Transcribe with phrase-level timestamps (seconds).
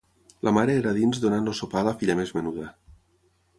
[0.47, 2.69] La mare era dins donant el sopar a la filla més menuda.